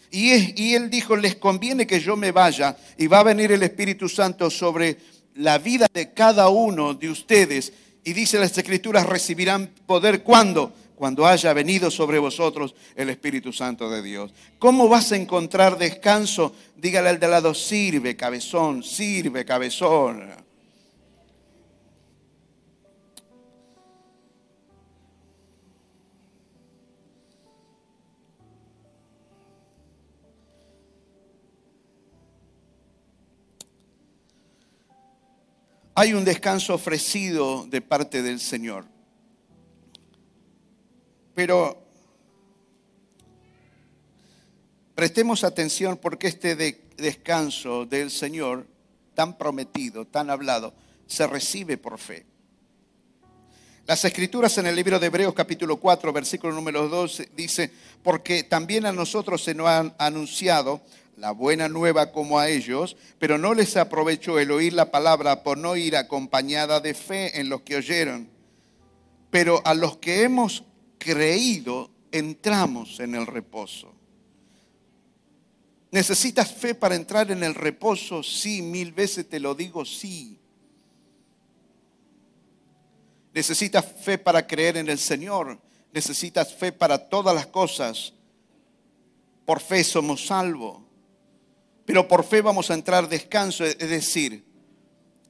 [0.10, 4.10] Y, él dijo, les conviene que yo me vaya y va a venir el Espíritu
[4.10, 4.98] Santo sobre
[5.36, 7.72] la vida de cada uno de ustedes.
[8.04, 10.74] Y dice las escrituras, recibirán poder cuando?
[11.02, 14.32] cuando haya venido sobre vosotros el Espíritu Santo de Dios.
[14.60, 16.54] ¿Cómo vas a encontrar descanso?
[16.78, 20.30] Dígale al de lado, sirve cabezón, sirve cabezón.
[35.94, 38.86] Hay un descanso ofrecido de parte del Señor.
[41.36, 41.84] Pero
[44.96, 46.56] prestemos atención porque este
[46.96, 48.68] descanso del Señor,
[49.14, 50.74] tan prometido, tan hablado,
[51.08, 52.26] se recibe por fe.
[53.86, 57.70] Las escrituras en el libro de Hebreos capítulo 4, versículo número 12, dice,
[58.02, 60.82] porque también a nosotros se nos han anunciado
[61.22, 65.56] la buena nueva como a ellos, pero no les aprovechó el oír la palabra por
[65.56, 68.28] no ir acompañada de fe en los que oyeron.
[69.30, 70.64] Pero a los que hemos
[70.98, 73.94] creído, entramos en el reposo.
[75.92, 78.24] ¿Necesitas fe para entrar en el reposo?
[78.24, 80.40] Sí, mil veces te lo digo, sí.
[83.32, 85.60] Necesitas fe para creer en el Señor.
[85.94, 88.12] Necesitas fe para todas las cosas.
[89.46, 90.81] Por fe somos salvos.
[91.86, 93.66] Pero por fe vamos a entrar descanso.
[93.66, 94.44] Es decir,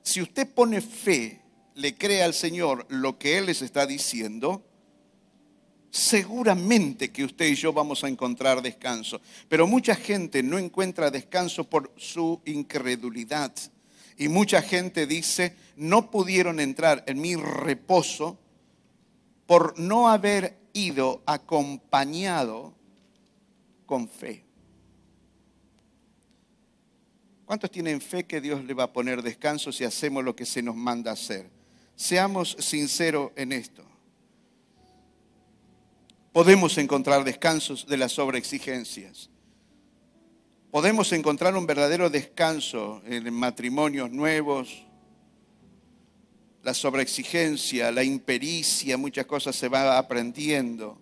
[0.04, 1.41] si usted pone fe,
[1.76, 4.64] le cree al Señor lo que Él les está diciendo,
[5.89, 9.22] seguramente que usted y yo vamos a encontrar descanso.
[9.47, 13.54] Pero mucha gente no encuentra descanso por su incredulidad.
[14.18, 18.38] Y mucha gente dice, no pudieron entrar en mi reposo
[19.45, 22.74] por no haber ido acompañado
[23.86, 24.45] con fe.
[27.52, 30.64] ¿Cuántos tienen fe que Dios le va a poner descanso si hacemos lo que se
[30.64, 31.49] nos manda hacer?
[31.97, 33.84] Seamos sinceros en esto.
[36.32, 39.30] Podemos encontrar descansos de las sobreexigencias.
[40.72, 44.86] Podemos encontrar un verdadero descanso en matrimonios nuevos.
[46.64, 51.02] La sobreexigencia, la impericia, muchas cosas se van aprendiendo.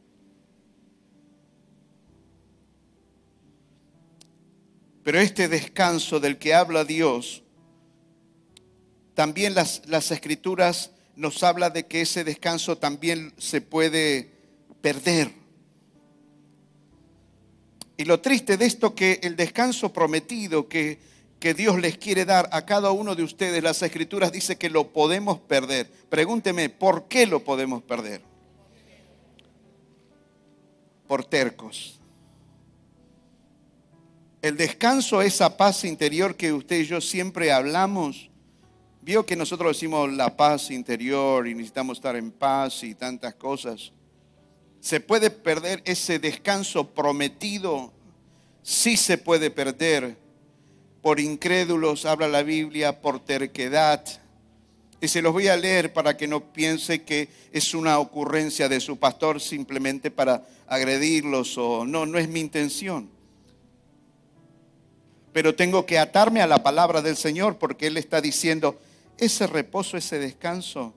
[5.09, 7.41] Pero este descanso del que habla Dios,
[9.15, 14.29] también las, las escrituras nos habla de que ese descanso también se puede
[14.81, 15.31] perder.
[17.97, 20.99] Y lo triste de esto que el descanso prometido que,
[21.39, 24.93] que Dios les quiere dar a cada uno de ustedes, las escrituras dice que lo
[24.93, 25.89] podemos perder.
[26.11, 28.21] Pregúnteme, ¿por qué lo podemos perder?
[31.07, 31.98] Por tercos.
[34.41, 38.29] El descanso, esa paz interior que usted y yo siempre hablamos,
[39.01, 43.91] vio que nosotros decimos la paz interior y necesitamos estar en paz y tantas cosas.
[44.79, 47.91] ¿Se puede perder ese descanso prometido?
[48.63, 50.15] Sí se puede perder.
[51.01, 54.05] Por incrédulos, habla la Biblia, por terquedad.
[55.01, 58.79] Y se los voy a leer para que no piense que es una ocurrencia de
[58.79, 63.18] su pastor simplemente para agredirlos o no, no es mi intención.
[65.39, 68.77] Pero tengo que atarme a la palabra del Señor porque Él está diciendo,
[69.17, 70.93] ese reposo, ese descanso,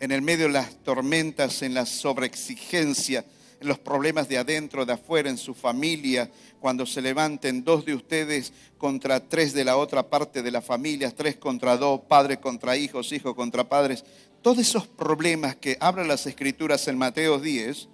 [0.00, 3.26] en el medio de las tormentas, en la sobreexigencia,
[3.60, 7.94] en los problemas de adentro, de afuera, en su familia, cuando se levanten dos de
[7.94, 12.74] ustedes contra tres de la otra parte de la familia, tres contra dos, padre contra
[12.74, 14.02] hijos, hijos contra padres,
[14.40, 17.86] todos esos problemas que hablan las escrituras en Mateo 10,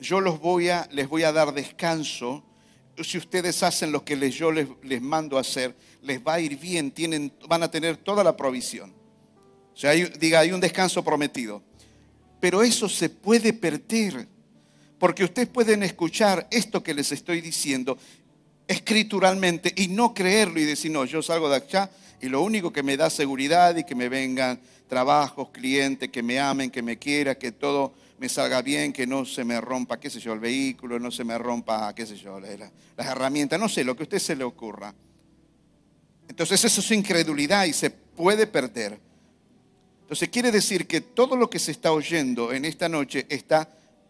[0.00, 2.42] yo los voy a, les voy a dar descanso.
[3.02, 6.58] Si ustedes hacen lo que yo les, les mando a hacer, les va a ir
[6.58, 8.92] bien, tienen, van a tener toda la provisión.
[9.74, 11.62] O sea, diga, hay un descanso prometido.
[12.40, 14.28] Pero eso se puede perder.
[14.98, 17.98] Porque ustedes pueden escuchar esto que les estoy diciendo
[18.66, 21.90] escrituralmente y no creerlo y decir, no, yo salgo de acá
[22.20, 26.38] y lo único que me da seguridad y que me vengan trabajos, clientes, que me
[26.38, 27.92] amen, que me quieran, que todo
[28.24, 31.24] me salga bien, que no se me rompa, qué sé yo, el vehículo, no se
[31.24, 34.44] me rompa, qué sé yo, las herramientas, no sé, lo que a usted se le
[34.44, 34.94] ocurra.
[36.26, 38.98] Entonces eso es incredulidad y se puede perder.
[40.00, 43.68] Entonces quiere decir que todo lo que se está oyendo en esta noche está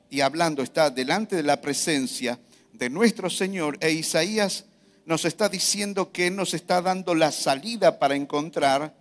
[0.09, 2.39] y hablando está delante de la presencia
[2.73, 4.67] de nuestro Señor e Isaías
[5.07, 8.95] nos está diciendo que nos está dando la salida para encontrar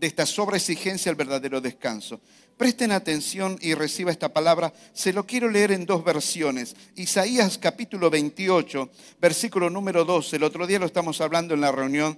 [0.00, 2.22] de esta sobreexigencia el verdadero descanso.
[2.56, 4.72] Presten atención y reciba esta palabra.
[4.92, 6.76] Se lo quiero leer en dos versiones.
[6.94, 8.90] Isaías capítulo 28,
[9.20, 10.36] versículo número 12.
[10.36, 12.16] El otro día lo estamos hablando en la reunión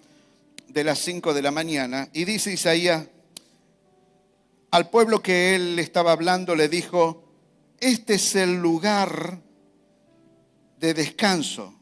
[0.68, 2.10] de las 5 de la mañana.
[2.12, 3.06] Y dice Isaías,
[4.70, 7.24] al pueblo que él estaba hablando le dijo,
[7.80, 9.40] este es el lugar
[10.78, 11.72] de descanso,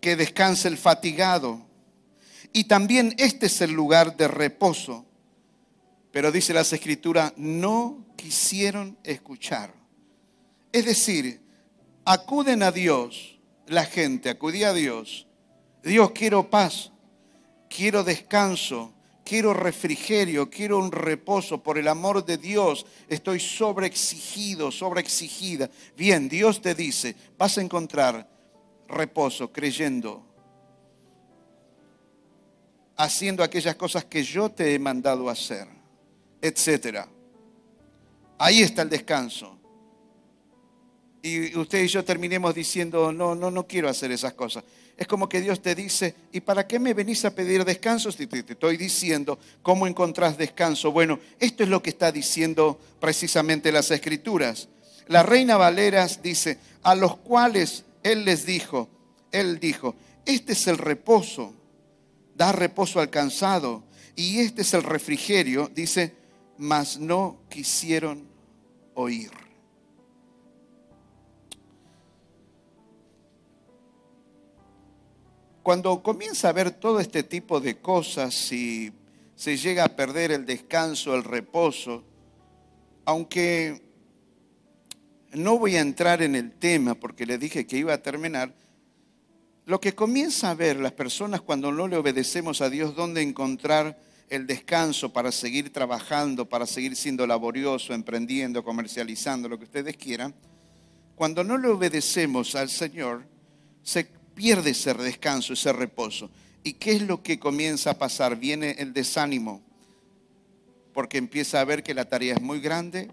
[0.00, 1.66] que descanse el fatigado.
[2.52, 5.07] Y también este es el lugar de reposo.
[6.18, 9.72] Pero dice las escrituras, no quisieron escuchar.
[10.72, 11.40] Es decir,
[12.04, 13.38] acuden a Dios,
[13.68, 15.28] la gente acudía a Dios.
[15.80, 16.90] Dios, quiero paz,
[17.70, 18.92] quiero descanso,
[19.24, 25.70] quiero refrigerio, quiero un reposo, por el amor de Dios estoy sobreexigido, sobreexigida.
[25.96, 28.28] Bien, Dios te dice, vas a encontrar
[28.88, 30.26] reposo creyendo,
[32.96, 35.77] haciendo aquellas cosas que yo te he mandado hacer,
[36.40, 37.08] etcétera.
[38.38, 39.58] Ahí está el descanso
[41.22, 44.64] y usted y yo terminemos diciendo, no, no, no quiero hacer esas cosas.
[44.96, 48.26] Es como que Dios te dice, ¿y para qué me venís a pedir descanso si
[48.26, 50.92] te, estoy diciendo cómo encontrás descanso?
[50.92, 54.68] Bueno, esto es lo que está diciendo precisamente las escrituras.
[55.06, 58.88] La reina Valeras dice, a los cuales Él les dijo,
[59.32, 61.52] Él dijo, este es el reposo,
[62.36, 63.84] da reposo al cansado,
[64.14, 66.17] y este es el refrigerio, dice,
[66.58, 68.26] mas no quisieron
[68.94, 69.30] oír.
[75.62, 78.92] Cuando comienza a ver todo este tipo de cosas y
[79.36, 82.02] se llega a perder el descanso, el reposo,
[83.04, 83.82] aunque
[85.32, 88.54] no voy a entrar en el tema porque le dije que iba a terminar,
[89.66, 94.00] lo que comienza a ver las personas cuando no le obedecemos a Dios, dónde encontrar
[94.30, 100.34] el descanso para seguir trabajando, para seguir siendo laborioso, emprendiendo, comercializando, lo que ustedes quieran,
[101.14, 103.26] cuando no le obedecemos al Señor,
[103.82, 104.04] se
[104.34, 106.30] pierde ese descanso, ese reposo.
[106.62, 108.36] ¿Y qué es lo que comienza a pasar?
[108.36, 109.62] Viene el desánimo,
[110.92, 113.10] porque empieza a ver que la tarea es muy grande,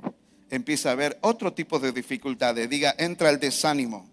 [0.49, 2.69] empieza a ver otro tipo de dificultades.
[2.69, 4.09] Diga, entra el desánimo.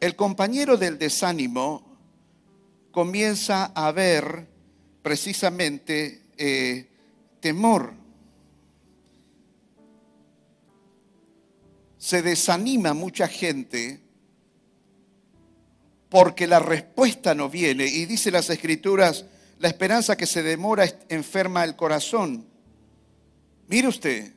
[0.00, 1.96] El compañero del desánimo
[2.90, 4.53] comienza a ver
[5.04, 6.88] precisamente eh,
[7.38, 7.92] temor.
[11.98, 14.00] Se desanima mucha gente
[16.08, 17.84] porque la respuesta no viene.
[17.84, 19.26] Y dice las escrituras,
[19.58, 22.46] la esperanza que se demora enferma el corazón.
[23.68, 24.32] Mire usted,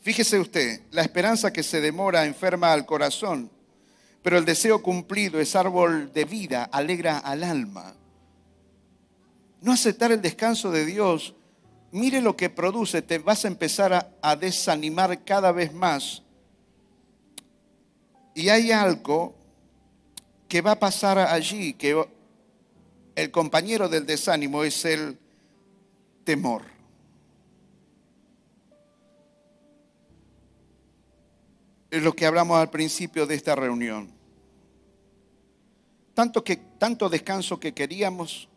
[0.00, 3.48] fíjese usted, la esperanza que se demora enferma al corazón,
[4.24, 7.94] pero el deseo cumplido es árbol de vida, alegra al alma
[9.60, 11.34] no aceptar el descanso de Dios,
[11.92, 16.22] mire lo que produce, te vas a empezar a, desanimar cada vez más.
[18.34, 19.34] Y hay algo
[20.48, 22.04] que va a pasar allí, que
[23.16, 25.18] el compañero del desánimo es el
[26.24, 26.62] temor.
[31.90, 34.20] Es lo que hablamos al principio de esta reunión.
[36.78, 38.48] Tanto, descanso que queríamos,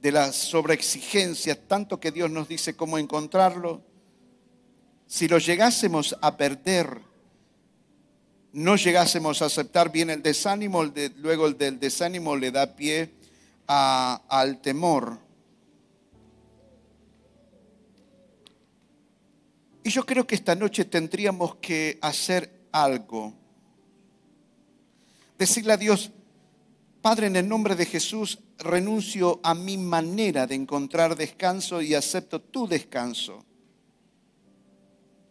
[0.00, 3.82] de la sobreexigencia, tanto que Dios nos dice cómo encontrarlo,
[5.06, 7.00] si lo llegásemos a perder,
[8.52, 10.84] no llegásemos a aceptar bien el desánimo,
[11.16, 13.14] luego el del desánimo le da pie
[13.66, 15.18] al temor.
[19.82, 23.32] Y yo creo que esta noche tendríamos que hacer algo.
[25.38, 26.10] Decirle a Dios,
[27.08, 32.38] Padre, en el nombre de Jesús, renuncio a mi manera de encontrar descanso y acepto
[32.38, 33.46] tu descanso.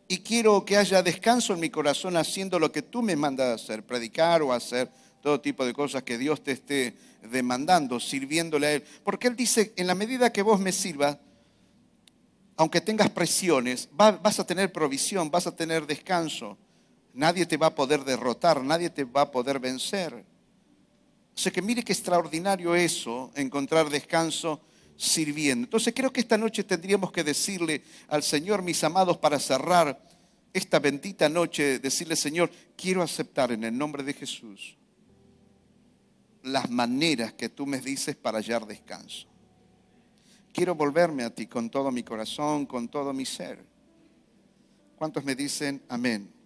[0.07, 3.85] Y quiero que haya descanso en mi corazón haciendo lo que tú me mandas hacer,
[3.85, 8.83] predicar o hacer todo tipo de cosas que Dios te esté demandando, sirviéndole a Él.
[9.03, 11.19] Porque Él dice, en la medida que vos me sirvas,
[12.55, 16.57] aunque tengas presiones, vas a tener provisión, vas a tener descanso.
[17.13, 20.25] Nadie te va a poder derrotar, nadie te va a poder vencer.
[21.37, 24.59] O sea que mire qué extraordinario eso, encontrar descanso
[24.95, 25.65] sirviendo.
[25.65, 30.01] Entonces creo que esta noche tendríamos que decirle al Señor, mis amados, para cerrar
[30.51, 34.77] esta bendita noche, decirle, Señor, quiero aceptar en el nombre de Jesús
[36.41, 39.27] las maneras que tú me dices para hallar descanso.
[40.51, 43.63] Quiero volverme a ti con todo mi corazón, con todo mi ser.
[44.95, 46.36] ¿Cuántos me dicen amén?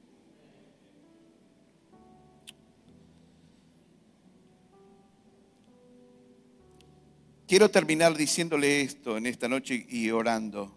[7.52, 10.74] Quiero terminar diciéndole esto en esta noche y orando.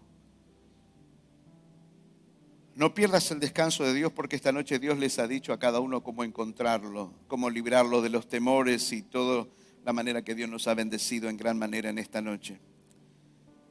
[2.75, 5.79] No pierdas el descanso de Dios porque esta noche Dios les ha dicho a cada
[5.79, 9.47] uno cómo encontrarlo, cómo librarlo de los temores y toda
[9.85, 12.59] la manera que Dios nos ha bendecido en gran manera en esta noche.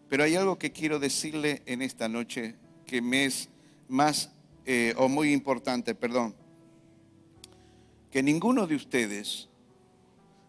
[0.09, 2.55] Pero hay algo que quiero decirle en esta noche
[2.87, 3.51] que me es
[3.87, 4.31] más
[4.65, 6.35] eh, o muy importante, perdón,
[8.11, 9.51] que ninguno de ustedes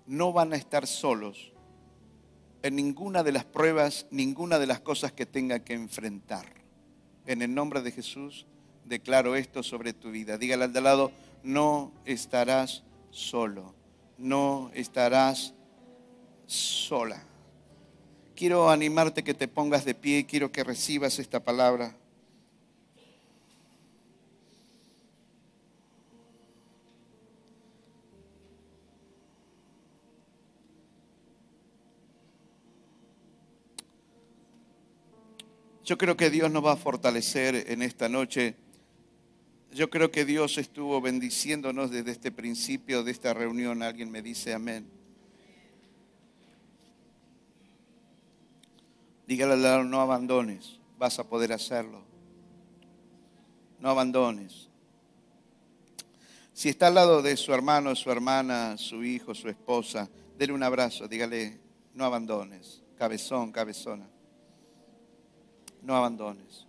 [0.07, 1.51] no van a estar solos
[2.65, 6.47] en ninguna de las pruebas, ninguna de las cosas que tenga que enfrentar.
[7.27, 8.47] En el nombre de Jesús
[8.85, 10.39] declaro esto sobre tu vida.
[10.39, 11.11] Dígale al de lado,
[11.43, 13.75] no estarás solo,
[14.17, 15.53] no estarás
[16.47, 17.21] sola.
[18.35, 21.95] Quiero animarte que te pongas de pie quiero que recibas esta palabra.
[35.85, 38.55] Yo creo que Dios nos va a fortalecer en esta noche.
[39.71, 43.83] Yo creo que Dios estuvo bendiciéndonos desde este principio de esta reunión.
[43.83, 44.89] Alguien me dice amén.
[49.27, 52.03] Dígale al lado, no abandones, vas a poder hacerlo.
[53.79, 54.69] No abandones.
[56.53, 60.63] Si está al lado de su hermano, su hermana, su hijo, su esposa, déle un
[60.63, 61.59] abrazo, dígale,
[61.93, 64.14] no abandones, cabezón, cabezona
[65.85, 66.65] no abandones.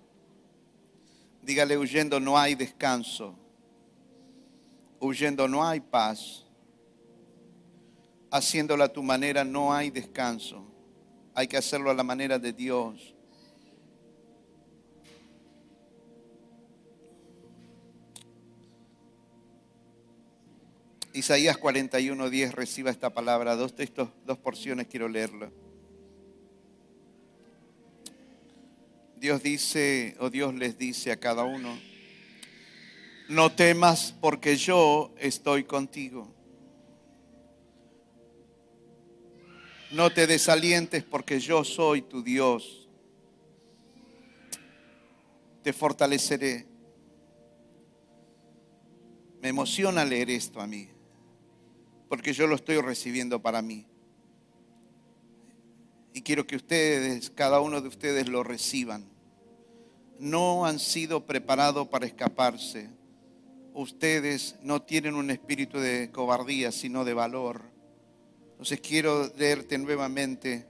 [1.43, 3.35] Dígale, huyendo no hay descanso.
[5.01, 6.45] Huyendo no hay paz.
[8.31, 10.64] Haciéndolo a tu manera no hay descanso.
[11.35, 13.14] Hay que hacerlo a la manera de Dios.
[21.14, 23.57] Isaías 41, 10, reciba esta palabra.
[23.57, 25.66] Dos textos, dos porciones quiero leerlo.
[29.27, 31.77] Dios dice, o Dios les dice a cada uno,
[33.29, 36.33] no temas porque yo estoy contigo.
[39.91, 42.89] No te desalientes porque yo soy tu Dios.
[45.64, 46.68] Te fortaleceré.
[49.43, 50.89] Me emociona leer esto a mí,
[52.09, 53.89] porque yo lo estoy recibiendo para mí.
[56.12, 59.16] Y quiero que ustedes, cada uno de ustedes lo reciban.
[60.19, 62.89] No han sido preparados para escaparse.
[63.75, 67.62] Ustedes no tienen un espíritu de cobardía, sino de valor.
[68.53, 70.67] Entonces quiero leerte nuevamente,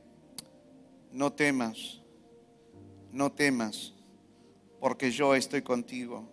[1.13, 2.01] no temas,
[3.13, 3.95] no temas,
[4.81, 6.29] porque yo estoy contigo.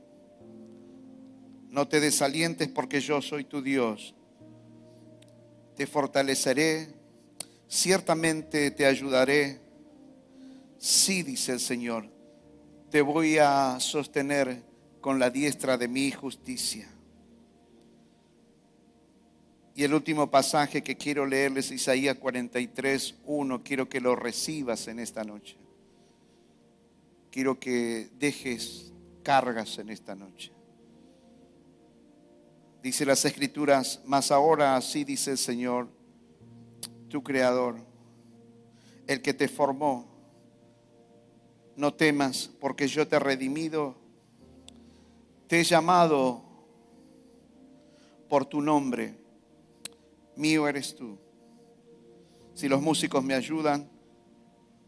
[1.70, 4.16] No te desalientes porque yo soy tu Dios.
[5.76, 6.90] Te fortaleceré,
[7.68, 9.60] ciertamente te ayudaré.
[10.80, 12.10] Sí, dice el Señor,
[12.94, 14.62] te voy a sostener
[15.02, 16.88] con la diestra de mi justicia.
[19.74, 25.00] Y el último pasaje que quiero leerles, Isaías 43, 1, quiero que lo recibas en
[25.00, 25.58] esta noche.
[27.32, 30.52] Quiero que dejes cargas en esta noche.
[32.84, 35.88] Dice las escrituras, mas ahora así dice el Señor,
[37.10, 37.76] tu creador,
[39.08, 40.13] el que te formó.
[41.76, 43.96] No temas, porque yo te he redimido,
[45.48, 46.44] te he llamado
[48.30, 49.16] por tu nombre,
[50.36, 51.18] mío eres tú.
[52.54, 53.90] Si los músicos me ayudan,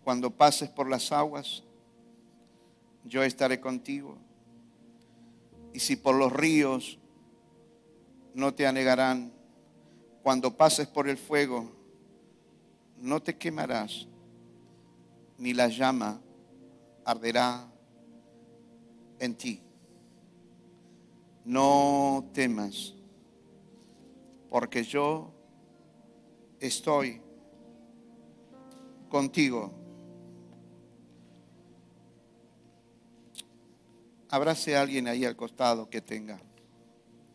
[0.04, 1.64] cuando pases por las aguas,
[3.04, 4.18] yo estaré contigo.
[5.74, 7.00] Y si por los ríos
[8.36, 9.34] no te anegarán.
[10.22, 11.72] Cuando pases por el fuego,
[12.98, 14.08] no te quemarás,
[15.38, 16.20] ni la llama
[17.06, 17.72] arderá
[19.20, 19.62] en ti.
[21.46, 22.96] No temas,
[24.50, 25.32] porque yo
[26.60, 27.22] estoy
[29.10, 29.72] contigo.
[34.30, 36.40] Abrace a alguien ahí al costado que tenga.